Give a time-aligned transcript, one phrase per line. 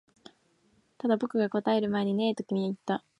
[0.97, 3.05] ただ、僕が答える前にねえと君は言った